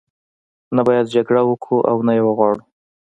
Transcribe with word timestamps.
نه 0.75 0.81
باید 0.87 1.11
جګړه 1.15 1.41
وکړو 1.45 1.77
او 1.89 1.97
نه 2.07 2.11
یې 2.17 2.21
وغواړو. 2.25 2.63